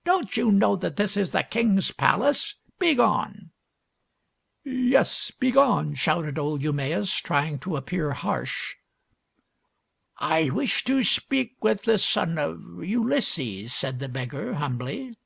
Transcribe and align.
"Don't 0.04 0.36
you 0.36 0.52
know 0.52 0.76
that 0.76 0.94
this 0.94 1.16
is 1.16 1.32
the 1.32 1.42
king's 1.42 1.90
palace? 1.90 2.54
Begone!"" 2.78 3.50
Yes, 4.64 5.32
begone!" 5.32 5.94
shouted 5.96 6.38
old 6.38 6.62
Eumaeus, 6.62 7.16
trying 7.16 7.58
to 7.58 7.74
appear 7.76 8.12
harsh." 8.12 8.76
I 10.36 10.48
wish 10.50 10.84
to 10.84 11.02
speak 11.02 11.56
with 11.60 11.82
the 11.82 11.98
son 11.98 12.38
of 12.38 12.84
Ulysses," 12.84 13.74
said 13.74 13.98
the 13.98 14.08
beggar, 14.08 14.54
humbly. 14.54 15.16